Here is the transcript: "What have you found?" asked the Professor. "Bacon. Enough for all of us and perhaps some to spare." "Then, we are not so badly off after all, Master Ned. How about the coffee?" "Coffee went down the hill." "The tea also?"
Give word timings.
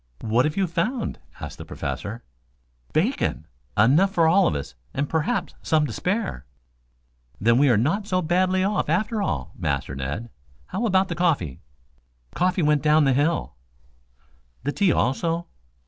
"What 0.21 0.45
have 0.45 0.57
you 0.57 0.65
found?" 0.65 1.19
asked 1.39 1.59
the 1.59 1.63
Professor. 1.63 2.23
"Bacon. 2.91 3.45
Enough 3.77 4.11
for 4.11 4.27
all 4.27 4.47
of 4.47 4.55
us 4.55 4.73
and 4.95 5.07
perhaps 5.07 5.53
some 5.61 5.85
to 5.85 5.93
spare." 5.93 6.43
"Then, 7.39 7.59
we 7.59 7.69
are 7.69 7.77
not 7.77 8.07
so 8.07 8.19
badly 8.19 8.63
off 8.63 8.89
after 8.89 9.21
all, 9.21 9.51
Master 9.55 9.93
Ned. 9.95 10.31
How 10.65 10.87
about 10.87 11.07
the 11.09 11.13
coffee?" 11.13 11.61
"Coffee 12.33 12.63
went 12.63 12.81
down 12.81 13.03
the 13.03 13.13
hill." 13.13 13.53
"The 14.63 14.71
tea 14.71 14.91
also?" 14.91 15.45